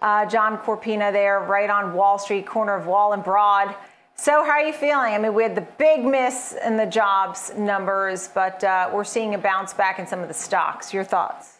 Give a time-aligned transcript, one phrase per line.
[0.00, 3.74] Uh, John Corpina there, right on Wall Street, corner of Wall and Broad.
[4.14, 5.14] So, how are you feeling?
[5.14, 9.34] I mean, we had the big miss in the jobs numbers, but uh, we're seeing
[9.34, 10.92] a bounce back in some of the stocks.
[10.92, 11.58] Your thoughts?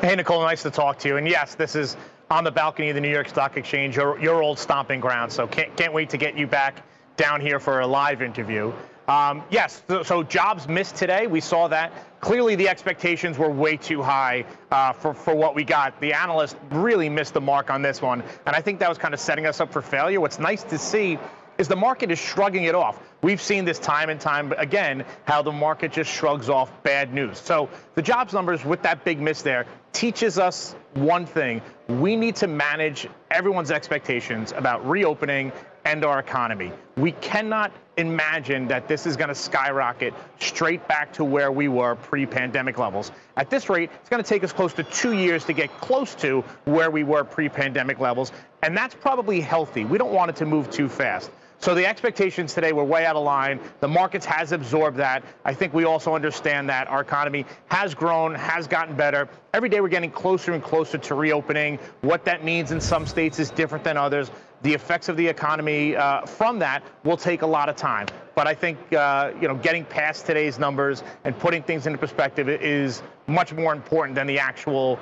[0.00, 1.16] Hey, Nicole, nice to talk to you.
[1.16, 1.96] And yes, this is
[2.30, 5.30] on the balcony of the New York Stock Exchange, your, your old stomping ground.
[5.32, 6.82] So, can't, can't wait to get you back
[7.16, 8.72] down here for a live interview.
[9.08, 11.26] Um, yes, so, so, jobs missed today.
[11.26, 11.92] We saw that.
[12.20, 16.00] Clearly, the expectations were way too high uh, for, for what we got.
[16.00, 18.22] The analysts really missed the mark on this one.
[18.46, 20.20] And I think that was kind of setting us up for failure.
[20.20, 21.18] What's nice to see
[21.58, 23.00] is the market is shrugging it off.
[23.22, 27.38] We've seen this time and time again, how the market just shrugs off bad news.
[27.38, 31.60] So the jobs numbers with that big miss there teaches us one thing.
[31.88, 35.52] We need to manage everyone's expectations about reopening
[35.84, 36.72] and our economy.
[36.96, 41.94] We cannot imagine that this is going to skyrocket straight back to where we were
[41.96, 43.12] pre-pandemic levels.
[43.36, 46.14] At this rate, it's going to take us close to two years to get close
[46.16, 48.32] to where we were pre-pandemic levels,
[48.62, 49.84] and that's probably healthy.
[49.84, 51.30] We don't want it to move too fast.
[51.62, 53.60] So the expectations today were way out of line.
[53.78, 55.22] The markets has absorbed that.
[55.44, 59.28] I think we also understand that our economy has grown, has gotten better.
[59.54, 61.78] Every day we're getting closer and closer to reopening.
[62.00, 64.32] What that means in some states is different than others.
[64.62, 68.08] The effects of the economy uh, from that will take a lot of time.
[68.34, 72.48] But I think uh, you know getting past today's numbers and putting things into perspective
[72.48, 74.98] is much more important than the actual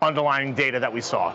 [0.00, 1.34] underlying data that we saw.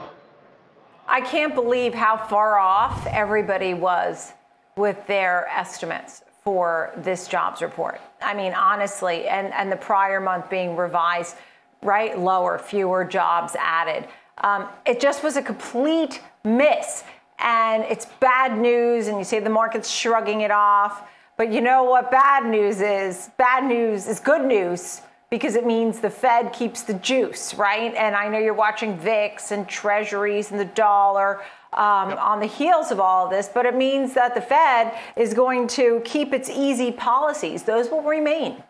[1.06, 4.32] I can't believe how far off everybody was
[4.76, 8.02] with their estimates for this jobs report.
[8.22, 11.36] I mean, honestly, and, and the prior month being revised,
[11.82, 14.08] right, lower, fewer jobs added.
[14.40, 17.04] Um, it just was a complete miss.
[17.40, 21.08] And it's bad news, and you say the market's shrugging it off.
[21.36, 23.30] But you know what bad news is?
[23.38, 27.94] Bad news is good news because it means the Fed keeps the juice, right?
[27.96, 31.42] And I know you're watching VIX and treasuries and the dollar
[31.78, 32.20] um, yep.
[32.20, 35.68] on the heels of all of this, but it means that the Fed is going
[35.70, 37.64] to keep its easy policies.
[37.64, 38.64] Those will remain.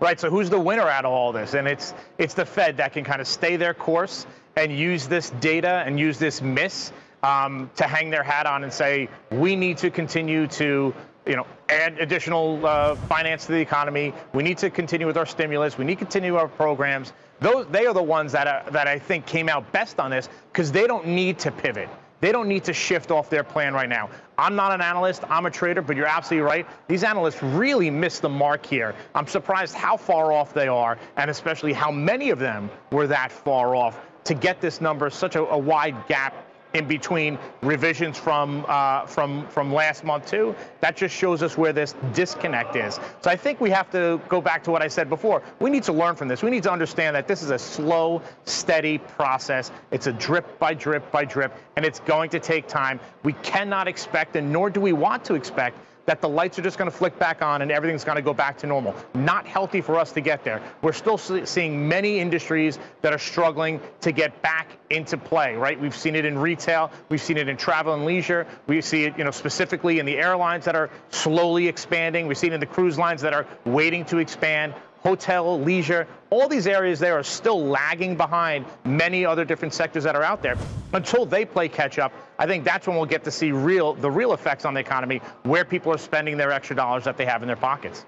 [0.00, 0.20] Right.
[0.20, 1.54] So who's the winner out of all this?
[1.54, 5.30] And it's it's the Fed that can kind of stay their course and use this
[5.40, 9.78] data and use this miss um, to hang their hat on and say we need
[9.78, 10.94] to continue to
[11.26, 14.12] you know, add additional uh, finance to the economy.
[14.32, 15.78] We need to continue with our stimulus.
[15.78, 17.12] We need to continue our programs.
[17.40, 20.28] Those, they are the ones that, are, that I think came out best on this
[20.52, 21.88] because they don't need to pivot.
[22.22, 24.08] They don't need to shift off their plan right now.
[24.38, 26.66] I'm not an analyst, I'm a trader, but you're absolutely right.
[26.86, 28.94] These analysts really missed the mark here.
[29.12, 33.32] I'm surprised how far off they are, and especially how many of them were that
[33.32, 38.64] far off to get this number such a, a wide gap in between revisions from
[38.68, 40.54] uh, from from last month too.
[40.80, 42.98] That just shows us where this disconnect is.
[43.20, 45.42] So I think we have to go back to what I said before.
[45.60, 46.42] We need to learn from this.
[46.42, 49.70] We need to understand that this is a slow, steady process.
[49.90, 53.00] It's a drip by drip by drip, and it's going to take time.
[53.22, 56.78] We cannot expect, and nor do we want to expect that the lights are just
[56.78, 58.94] going to flick back on and everything's going to go back to normal.
[59.14, 60.62] Not healthy for us to get there.
[60.82, 65.80] We're still seeing many industries that are struggling to get back into play, right?
[65.80, 69.16] We've seen it in retail, we've seen it in travel and leisure, we see it,
[69.16, 72.66] you know, specifically in the airlines that are slowly expanding, we see it in the
[72.66, 77.64] cruise lines that are waiting to expand hotel, leisure, all these areas there are still
[77.64, 80.56] lagging behind many other different sectors that are out there.
[80.92, 84.10] Until they play catch up, I think that's when we'll get to see real the
[84.10, 87.42] real effects on the economy, where people are spending their extra dollars that they have
[87.42, 88.04] in their pockets.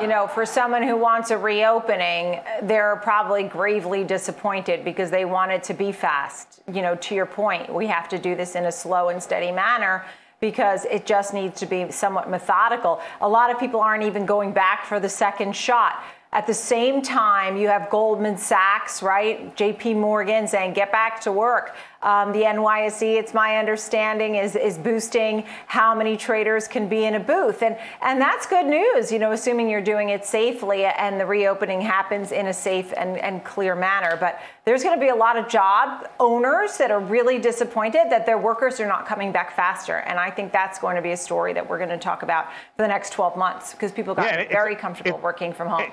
[0.00, 5.52] You know, for someone who wants a reopening, they're probably gravely disappointed because they want
[5.52, 6.62] it to be fast.
[6.72, 9.52] You know, to your point, we have to do this in a slow and steady
[9.52, 10.04] manner
[10.40, 13.00] because it just needs to be somewhat methodical.
[13.20, 16.02] A lot of people aren't even going back for the second shot.
[16.32, 19.54] At the same time, you have Goldman Sachs, right?
[19.56, 21.74] JP Morgan saying, get back to work.
[22.02, 27.14] Um, the NYSE, it's my understanding, is, is boosting how many traders can be in
[27.14, 27.62] a booth.
[27.62, 31.82] And, and that's good news, you know, assuming you're doing it safely and the reopening
[31.82, 34.16] happens in a safe and, and clear manner.
[34.18, 38.24] But there's going to be a lot of job owners that are really disappointed that
[38.24, 39.96] their workers are not coming back faster.
[39.96, 42.46] And I think that's going to be a story that we're going to talk about
[42.76, 45.82] for the next 12 months because people got yeah, very comfortable it, working from home.
[45.82, 45.92] It,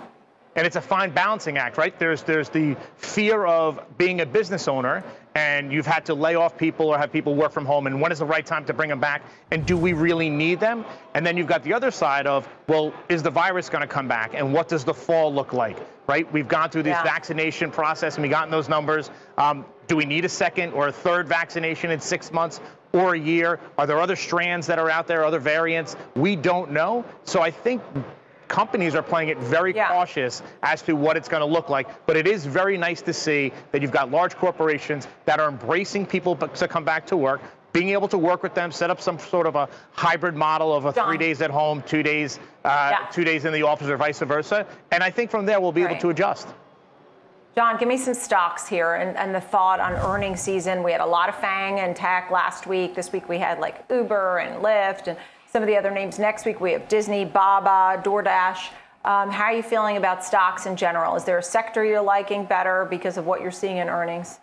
[0.57, 1.97] and it's a fine balancing act, right?
[1.99, 5.03] There's there's the fear of being a business owner
[5.37, 8.11] and you've had to lay off people or have people work from home and when
[8.11, 10.83] is the right time to bring them back and do we really need them?
[11.13, 14.07] And then you've got the other side of, well, is the virus going to come
[14.07, 15.77] back and what does the fall look like?
[16.07, 16.31] Right?
[16.33, 17.03] We've gone through this yeah.
[17.03, 19.11] vaccination process and we gotten those numbers.
[19.37, 22.59] Um, do we need a second or a third vaccination in six months
[22.93, 23.59] or a year?
[23.77, 25.95] Are there other strands that are out there, other variants?
[26.15, 27.05] We don't know.
[27.25, 27.83] So I think
[28.47, 29.89] companies are playing it very Yeah.
[29.89, 31.87] cautious as to what it's going to look like.
[32.05, 36.05] But it is very nice to see that you've got large corporations that are embracing
[36.05, 37.41] people to come back to work.
[37.73, 40.85] Being able to work with them, set up some sort of a hybrid model of
[40.85, 41.07] a John.
[41.09, 42.97] three days at home, two days, uh, Yeah.
[43.11, 44.65] two days in the office, or vice versa.
[44.91, 46.47] And I think from there we'll be able to adjust.
[47.55, 50.83] John, give me some stocks here and, and the thought on earnings season.
[50.83, 52.93] We had a lot of FANG and tech last week.
[52.93, 55.17] This week we had like Uber and Lyft and
[55.51, 56.19] some of the other names.
[56.19, 58.69] Next week we have Disney, Baba, DoorDash.
[59.05, 61.15] Um, how are you feeling about stocks in general?
[61.15, 64.39] Is there a sector you're liking better because of what you're seeing in earnings?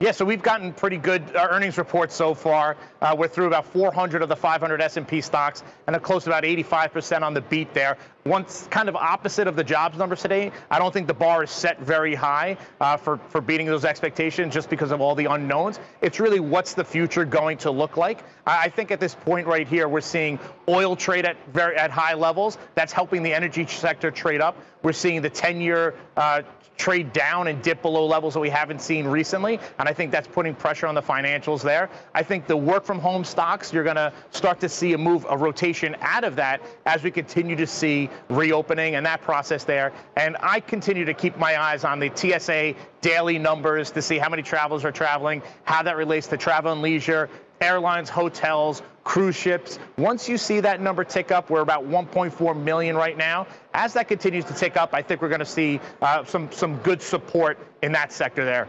[0.00, 2.76] Yeah, so we've gotten pretty good uh, earnings reports so far.
[3.00, 6.44] Uh, we're through about 400 of the 500 S&P stocks, and a close to about
[6.44, 7.96] 85% on the beat there.
[8.26, 11.50] Once kind of opposite of the jobs numbers today, I don't think the bar is
[11.50, 15.78] set very high uh, for for beating those expectations just because of all the unknowns.
[16.00, 18.24] It's really what's the future going to look like.
[18.46, 20.38] I think at this point right here, we're seeing
[20.70, 22.56] oil trade at very at high levels.
[22.74, 24.56] That's helping the energy sector trade up.
[24.82, 26.42] We're seeing the 10-year uh,
[26.76, 29.60] trade down and dip below levels that we haven't seen recently.
[29.78, 31.88] And I think that's putting pressure on the financials there.
[32.14, 35.26] I think the work from home stocks, you're going to start to see a move,
[35.28, 39.92] a rotation out of that as we continue to see reopening and that process there.
[40.16, 44.28] And I continue to keep my eyes on the TSA daily numbers to see how
[44.28, 47.28] many travelers are traveling, how that relates to travel and leisure,
[47.60, 49.78] airlines, hotels, cruise ships.
[49.96, 53.46] Once you see that number tick up, we're about 1.4 million right now.
[53.72, 56.76] As that continues to tick up, I think we're going to see uh, some some
[56.78, 58.66] good support in that sector there.